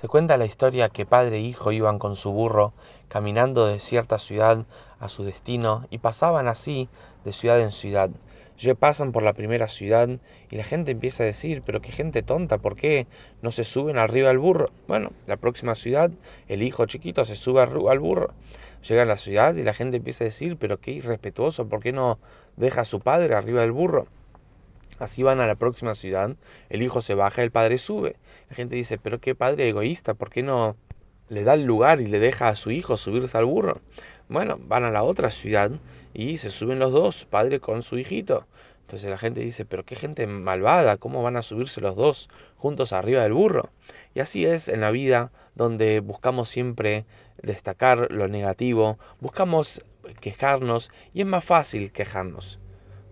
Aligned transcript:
Se 0.00 0.06
cuenta 0.06 0.36
la 0.36 0.46
historia 0.46 0.90
que 0.90 1.06
padre 1.06 1.38
e 1.38 1.40
hijo 1.40 1.72
iban 1.72 1.98
con 1.98 2.14
su 2.14 2.30
burro 2.30 2.72
caminando 3.08 3.66
de 3.66 3.80
cierta 3.80 4.20
ciudad 4.20 4.64
a 5.00 5.08
su 5.08 5.24
destino 5.24 5.88
y 5.90 5.98
pasaban 5.98 6.46
así 6.46 6.88
de 7.24 7.32
ciudad 7.32 7.60
en 7.60 7.72
ciudad. 7.72 8.08
Ya 8.58 8.76
pasan 8.76 9.10
por 9.10 9.24
la 9.24 9.32
primera 9.32 9.66
ciudad 9.66 10.08
y 10.52 10.56
la 10.56 10.62
gente 10.62 10.92
empieza 10.92 11.24
a 11.24 11.26
decir, 11.26 11.64
pero 11.66 11.82
qué 11.82 11.90
gente 11.90 12.22
tonta, 12.22 12.58
¿por 12.58 12.76
qué 12.76 13.08
no 13.42 13.50
se 13.50 13.64
suben 13.64 13.98
arriba 13.98 14.28
del 14.28 14.38
burro? 14.38 14.70
Bueno, 14.86 15.10
la 15.26 15.36
próxima 15.36 15.74
ciudad, 15.74 16.12
el 16.46 16.62
hijo 16.62 16.86
chiquito 16.86 17.24
se 17.24 17.34
sube 17.34 17.60
al 17.60 17.98
burro. 17.98 18.34
Llega 18.88 19.02
a 19.02 19.04
la 19.04 19.16
ciudad 19.16 19.56
y 19.56 19.64
la 19.64 19.74
gente 19.74 19.96
empieza 19.96 20.22
a 20.22 20.26
decir, 20.26 20.58
pero 20.58 20.78
qué 20.78 20.92
irrespetuoso, 20.92 21.68
¿por 21.68 21.80
qué 21.80 21.90
no 21.90 22.20
deja 22.56 22.82
a 22.82 22.84
su 22.84 23.00
padre 23.00 23.34
arriba 23.34 23.62
del 23.62 23.72
burro? 23.72 24.06
Así 24.98 25.22
van 25.22 25.40
a 25.40 25.46
la 25.46 25.54
próxima 25.54 25.94
ciudad, 25.94 26.34
el 26.68 26.82
hijo 26.82 27.00
se 27.00 27.14
baja, 27.14 27.42
el 27.42 27.50
padre 27.50 27.78
sube. 27.78 28.16
La 28.48 28.56
gente 28.56 28.74
dice, 28.74 28.98
pero 28.98 29.20
qué 29.20 29.34
padre 29.34 29.68
egoísta, 29.68 30.14
¿por 30.14 30.30
qué 30.30 30.42
no 30.42 30.76
le 31.28 31.44
da 31.44 31.54
el 31.54 31.64
lugar 31.64 32.00
y 32.00 32.06
le 32.06 32.18
deja 32.18 32.48
a 32.48 32.56
su 32.56 32.70
hijo 32.70 32.96
subirse 32.96 33.38
al 33.38 33.44
burro? 33.44 33.80
Bueno, 34.28 34.58
van 34.60 34.84
a 34.84 34.90
la 34.90 35.04
otra 35.04 35.30
ciudad 35.30 35.70
y 36.14 36.38
se 36.38 36.50
suben 36.50 36.78
los 36.78 36.92
dos, 36.92 37.26
padre 37.26 37.60
con 37.60 37.82
su 37.82 37.98
hijito. 37.98 38.46
Entonces 38.80 39.10
la 39.10 39.18
gente 39.18 39.40
dice, 39.40 39.64
pero 39.64 39.84
qué 39.84 39.94
gente 39.94 40.26
malvada, 40.26 40.96
¿cómo 40.96 41.22
van 41.22 41.36
a 41.36 41.42
subirse 41.42 41.80
los 41.80 41.94
dos 41.94 42.28
juntos 42.56 42.92
arriba 42.92 43.22
del 43.22 43.34
burro? 43.34 43.70
Y 44.14 44.20
así 44.20 44.46
es 44.46 44.66
en 44.66 44.80
la 44.80 44.90
vida 44.90 45.30
donde 45.54 46.00
buscamos 46.00 46.48
siempre 46.48 47.04
destacar 47.42 48.10
lo 48.10 48.28
negativo, 48.28 48.98
buscamos 49.20 49.84
quejarnos 50.20 50.90
y 51.12 51.20
es 51.20 51.26
más 51.26 51.44
fácil 51.44 51.92
quejarnos 51.92 52.58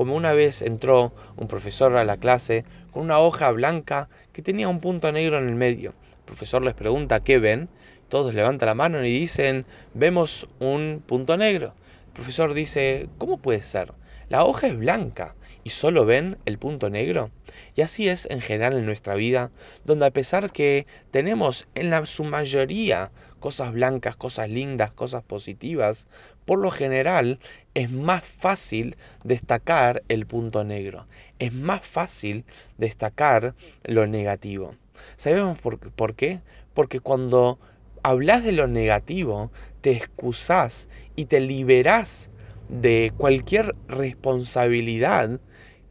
como 0.00 0.16
una 0.16 0.32
vez 0.32 0.62
entró 0.62 1.12
un 1.36 1.46
profesor 1.46 1.94
a 1.98 2.04
la 2.04 2.16
clase 2.16 2.64
con 2.90 3.02
una 3.02 3.18
hoja 3.18 3.50
blanca 3.50 4.08
que 4.32 4.40
tenía 4.40 4.66
un 4.66 4.80
punto 4.80 5.12
negro 5.12 5.36
en 5.36 5.46
el 5.46 5.56
medio. 5.56 5.90
El 5.90 6.24
profesor 6.24 6.62
les 6.62 6.72
pregunta 6.72 7.20
qué 7.20 7.38
ven, 7.38 7.68
todos 8.08 8.32
levantan 8.32 8.68
la 8.68 8.74
mano 8.74 9.04
y 9.04 9.10
dicen 9.10 9.66
vemos 9.92 10.48
un 10.58 11.02
punto 11.06 11.36
negro. 11.36 11.74
El 12.06 12.12
profesor 12.14 12.54
dice 12.54 13.10
¿cómo 13.18 13.36
puede 13.36 13.60
ser? 13.60 13.92
La 14.30 14.46
hoja 14.46 14.68
es 14.68 14.78
blanca 14.78 15.34
y 15.64 15.70
solo 15.70 16.06
ven 16.06 16.38
el 16.46 16.58
punto 16.58 16.90
negro. 16.90 17.30
Y 17.76 17.82
así 17.82 18.08
es 18.08 18.26
en 18.30 18.40
general 18.40 18.76
en 18.78 18.86
nuestra 18.86 19.14
vida, 19.14 19.50
donde 19.84 20.06
a 20.06 20.10
pesar 20.10 20.52
que 20.52 20.86
tenemos 21.10 21.66
en 21.74 21.90
la, 21.90 22.04
su 22.06 22.24
mayoría 22.24 23.10
cosas 23.40 23.72
blancas, 23.72 24.16
cosas 24.16 24.48
lindas, 24.50 24.92
cosas 24.92 25.22
positivas, 25.22 26.08
por 26.44 26.58
lo 26.58 26.70
general 26.70 27.38
es 27.74 27.90
más 27.90 28.24
fácil 28.24 28.96
destacar 29.24 30.02
el 30.08 30.26
punto 30.26 30.64
negro, 30.64 31.06
es 31.38 31.52
más 31.52 31.86
fácil 31.86 32.44
destacar 32.78 33.54
lo 33.84 34.06
negativo. 34.06 34.74
¿Sabemos 35.16 35.58
por, 35.58 36.14
qué? 36.14 36.40
Porque 36.74 37.00
cuando 37.00 37.58
hablas 38.02 38.44
de 38.44 38.52
lo 38.52 38.66
negativo, 38.66 39.50
te 39.80 39.92
excusás 39.92 40.88
y 41.16 41.26
te 41.26 41.40
liberás 41.40 42.30
de 42.68 43.12
cualquier 43.16 43.74
responsabilidad 43.88 45.40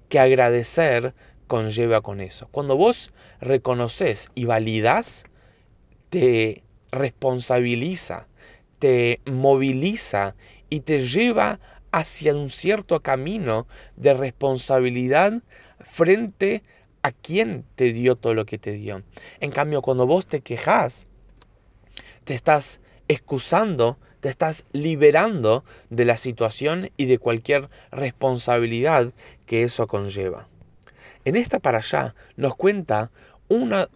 que 0.09 0.19
agradecer 0.19 1.13
conlleva 1.47 2.01
con 2.01 2.21
eso. 2.21 2.47
Cuando 2.51 2.75
vos 2.75 3.11
reconoces 3.39 4.29
y 4.35 4.45
validás, 4.45 5.25
te 6.09 6.63
responsabiliza, 6.91 8.27
te 8.79 9.21
moviliza 9.25 10.35
y 10.69 10.81
te 10.81 10.99
lleva 10.99 11.59
hacia 11.91 12.33
un 12.35 12.49
cierto 12.49 13.01
camino 13.01 13.67
de 13.95 14.13
responsabilidad 14.13 15.41
frente 15.79 16.63
a 17.01 17.11
quien 17.11 17.65
te 17.75 17.93
dio 17.93 18.15
todo 18.15 18.33
lo 18.33 18.45
que 18.45 18.57
te 18.57 18.73
dio. 18.73 19.03
En 19.39 19.51
cambio, 19.51 19.81
cuando 19.81 20.05
vos 20.05 20.27
te 20.27 20.41
quejas, 20.41 21.07
te 22.25 22.33
estás 22.33 22.81
excusando, 23.07 23.97
te 24.19 24.29
estás 24.29 24.65
liberando 24.73 25.63
de 25.89 26.05
la 26.05 26.17
situación 26.17 26.91
y 26.97 27.05
de 27.05 27.17
cualquier 27.17 27.69
responsabilidad 27.91 29.13
que 29.45 29.63
eso 29.63 29.87
conlleva. 29.87 30.47
En 31.25 31.35
esta 31.35 31.59
para 31.59 31.79
allá 31.79 32.15
nos 32.35 32.55
cuenta 32.55 33.11
uno 33.49 33.87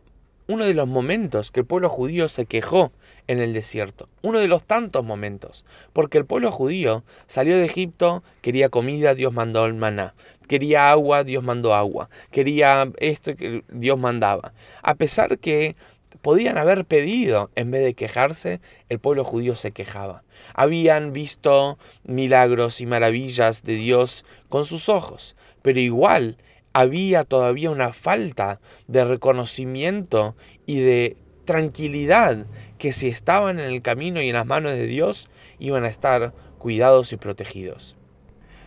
de 0.47 0.73
los 0.73 0.87
momentos 0.87 1.51
que 1.51 1.61
el 1.61 1.65
pueblo 1.65 1.89
judío 1.89 2.29
se 2.29 2.45
quejó 2.45 2.91
en 3.27 3.39
el 3.39 3.53
desierto, 3.53 4.09
uno 4.21 4.39
de 4.39 4.47
los 4.47 4.63
tantos 4.65 5.05
momentos, 5.05 5.65
porque 5.93 6.17
el 6.17 6.25
pueblo 6.25 6.51
judío 6.51 7.03
salió 7.27 7.57
de 7.57 7.65
Egipto, 7.65 8.23
quería 8.41 8.67
comida, 8.69 9.15
Dios 9.15 9.31
mandó 9.31 9.65
el 9.65 9.73
maná, 9.73 10.13
quería 10.49 10.91
agua, 10.91 11.23
Dios 11.23 11.43
mandó 11.43 11.73
agua, 11.73 12.09
quería 12.31 12.91
esto, 12.97 13.31
Dios 13.69 13.97
mandaba. 13.97 14.53
A 14.81 14.95
pesar 14.95 15.39
que 15.39 15.77
podían 16.21 16.57
haber 16.57 16.85
pedido, 16.85 17.49
en 17.55 17.71
vez 17.71 17.83
de 17.83 17.93
quejarse, 17.93 18.61
el 18.89 18.99
pueblo 18.99 19.23
judío 19.23 19.55
se 19.55 19.71
quejaba. 19.71 20.23
Habían 20.53 21.13
visto 21.13 21.77
milagros 22.03 22.81
y 22.81 22.85
maravillas 22.85 23.63
de 23.63 23.75
Dios 23.75 24.25
con 24.49 24.65
sus 24.65 24.89
ojos, 24.89 25.35
pero 25.61 25.79
igual 25.79 26.37
había 26.73 27.23
todavía 27.23 27.69
una 27.69 27.93
falta 27.93 28.59
de 28.87 29.05
reconocimiento 29.05 30.35
y 30.65 30.79
de 30.79 31.17
tranquilidad 31.45 32.45
que 32.77 32.93
si 32.93 33.07
estaban 33.07 33.59
en 33.59 33.67
el 33.67 33.81
camino 33.81 34.21
y 34.21 34.29
en 34.29 34.35
las 34.35 34.45
manos 34.45 34.73
de 34.73 34.87
Dios 34.87 35.29
iban 35.59 35.85
a 35.85 35.89
estar 35.89 36.33
cuidados 36.57 37.13
y 37.13 37.17
protegidos. 37.17 37.95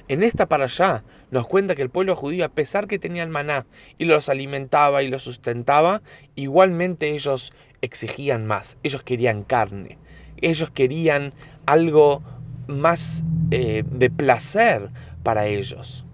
En 0.08 0.22
esta 0.22 0.46
para 0.46 0.64
allá 0.64 1.02
nos 1.30 1.48
cuenta 1.48 1.74
que 1.74 1.82
el 1.82 1.90
pueblo 1.90 2.14
judío, 2.14 2.44
a 2.44 2.48
pesar 2.48 2.86
que 2.86 2.98
tenía 2.98 3.24
el 3.24 3.28
maná 3.28 3.66
y 3.98 4.04
los 4.04 4.28
alimentaba 4.28 5.02
y 5.02 5.08
los 5.08 5.24
sustentaba, 5.24 6.02
igualmente 6.36 7.10
ellos 7.10 7.52
exigían 7.80 8.46
más, 8.46 8.78
ellos 8.84 9.02
querían 9.02 9.42
carne, 9.42 9.98
ellos 10.40 10.70
querían 10.70 11.34
algo 11.66 12.22
más 12.68 13.24
eh, 13.50 13.82
de 13.90 14.10
placer 14.10 14.90
para 15.24 15.46
ellos. 15.46 16.04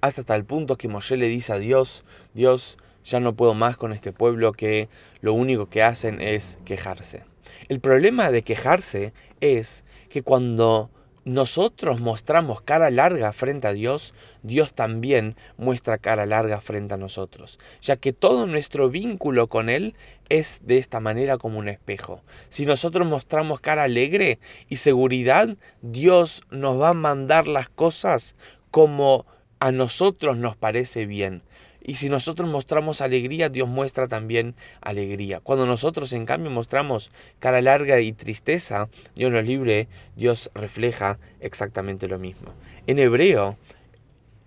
Hasta 0.00 0.24
tal 0.24 0.44
punto 0.44 0.76
que 0.76 0.88
Moshe 0.88 1.18
le 1.18 1.28
dice 1.28 1.52
a 1.52 1.58
Dios, 1.58 2.04
Dios, 2.32 2.78
ya 3.04 3.20
no 3.20 3.34
puedo 3.34 3.52
más 3.52 3.76
con 3.76 3.92
este 3.92 4.12
pueblo 4.12 4.52
que 4.52 4.88
lo 5.20 5.34
único 5.34 5.68
que 5.68 5.82
hacen 5.82 6.22
es 6.22 6.56
quejarse. 6.64 7.24
El 7.68 7.80
problema 7.80 8.30
de 8.30 8.42
quejarse 8.42 9.12
es 9.40 9.84
que 10.08 10.22
cuando 10.22 10.90
nosotros 11.24 12.00
mostramos 12.00 12.62
cara 12.62 12.90
larga 12.90 13.32
frente 13.32 13.66
a 13.66 13.72
Dios, 13.72 14.14
Dios 14.42 14.72
también 14.72 15.36
muestra 15.56 15.98
cara 15.98 16.26
larga 16.26 16.60
frente 16.60 16.94
a 16.94 16.96
nosotros, 16.96 17.58
ya 17.82 17.96
que 17.96 18.12
todo 18.12 18.46
nuestro 18.46 18.88
vínculo 18.88 19.48
con 19.48 19.68
Él 19.68 19.94
es 20.28 20.60
de 20.64 20.78
esta 20.78 21.00
manera 21.00 21.36
como 21.36 21.58
un 21.58 21.68
espejo. 21.68 22.22
Si 22.48 22.64
nosotros 22.64 23.06
mostramos 23.06 23.60
cara 23.60 23.82
alegre 23.82 24.38
y 24.68 24.76
seguridad, 24.76 25.56
Dios 25.82 26.42
nos 26.50 26.80
va 26.80 26.90
a 26.90 26.94
mandar 26.94 27.46
las 27.46 27.68
cosas 27.68 28.36
como 28.70 29.26
a 29.58 29.72
nosotros 29.72 30.36
nos 30.36 30.56
parece 30.56 31.04
bien. 31.04 31.42
Y 31.82 31.94
si 31.94 32.08
nosotros 32.08 32.48
mostramos 32.48 33.00
alegría, 33.00 33.48
Dios 33.48 33.68
muestra 33.68 34.08
también 34.08 34.54
alegría. 34.80 35.40
Cuando 35.40 35.66
nosotros 35.66 36.12
en 36.12 36.26
cambio 36.26 36.50
mostramos 36.50 37.10
cara 37.38 37.62
larga 37.62 38.00
y 38.00 38.12
tristeza, 38.12 38.88
Dios 39.14 39.32
nos 39.32 39.44
libre, 39.44 39.88
Dios 40.16 40.50
refleja 40.54 41.18
exactamente 41.40 42.08
lo 42.08 42.18
mismo. 42.18 42.52
En 42.86 42.98
hebreo, 42.98 43.56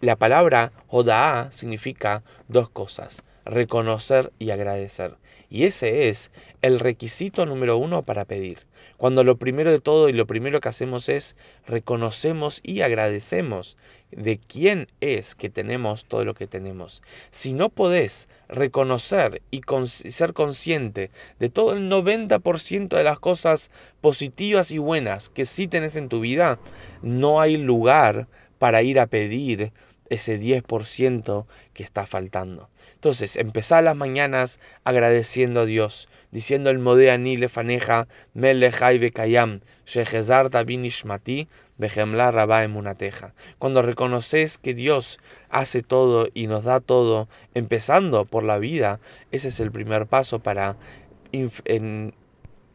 la 0.03 0.18
palabra 0.18 0.74
Hoda'a 0.90 1.50
significa 1.53 2.24
dos 2.50 2.68
cosas, 2.68 3.24
reconocer 3.46 4.34
y 4.38 4.50
agradecer. 4.50 5.16
Y 5.50 5.64
ese 5.64 6.09
es 6.09 6.30
el 6.62 6.81
requisito 6.81 7.46
número 7.46 7.78
uno 7.78 8.03
para 8.03 8.25
pedir. 8.25 8.68
Cuando 8.97 9.24
lo 9.24 9.38
primero 9.38 9.72
de 9.72 9.80
todo 9.80 10.09
y 10.09 10.12
lo 10.12 10.28
primero 10.28 10.59
que 10.59 10.68
hacemos 10.68 11.08
es 11.08 11.38
reconocemos 11.66 12.59
y 12.63 12.81
agradecemos 12.81 13.78
de 14.12 14.40
quién 14.40 14.88
es 15.00 15.36
que 15.36 15.50
tenemos 15.50 16.03
todo 16.03 16.25
lo 16.25 16.34
que 16.34 16.47
tenemos. 16.47 17.02
Si 17.31 17.53
no 17.53 17.69
podés 17.69 18.28
reconocer 18.50 19.42
y 19.52 19.62
ser 19.86 20.34
consciente 20.34 21.12
de 21.40 21.47
todo 21.50 21.72
el 21.78 21.90
90% 21.90 22.89
de 22.89 23.04
las 23.06 23.19
cosas 23.19 23.72
positivas 24.01 24.69
y 24.69 24.80
buenas 24.80 25.30
que 25.30 25.45
sí 25.45 25.69
tenés 25.69 25.95
en 25.95 26.10
tu 26.10 26.19
vida, 26.19 26.60
no 27.01 27.39
hay 27.39 27.56
lugar 27.56 28.27
para 28.63 28.81
ir 28.81 29.00
a 29.00 29.07
pedir 29.07 29.74
ese 30.13 30.39
10% 30.39 31.45
que 31.74 31.83
está 31.83 32.06
faltando. 32.06 32.69
Entonces, 32.95 33.36
empezar 33.36 33.83
las 33.83 33.95
mañanas 33.95 34.60
agradeciendo 34.83 35.62
a 35.62 35.65
Dios, 35.65 36.10
diciendo 36.31 36.69
el 36.69 36.80
modea 36.80 37.18
ni 37.18 37.38
lefaneja, 37.38 38.07
melechai 38.33 38.98
bekayam, 38.98 39.62
shehezarta 39.86 40.63
binishmati, 40.63 41.48
behemla 41.77 42.31
rabá 42.31 42.63
emunateja. 42.63 43.33
Cuando 43.60 43.81
reconoces 43.81 44.57
que 44.57 44.74
Dios 44.74 45.19
hace 45.50 45.81
todo 45.81 46.27
y 46.33 46.48
nos 46.48 46.63
da 46.63 46.80
todo, 46.80 47.27
empezando 47.54 48.25
por 48.25 48.44
la 48.44 48.57
vida, 48.57 49.00
ese 49.31 49.50
es 49.50 49.60
el 49.60 49.71
primer 49.71 50.07
paso 50.07 50.39
para 50.39 50.77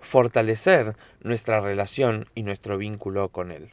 fortalecer 0.01 0.97
nuestra 1.23 1.61
relación 1.61 2.27
y 2.35 2.43
nuestro 2.43 2.77
vínculo 2.79 3.29
con 3.31 3.51
Él. 3.51 3.71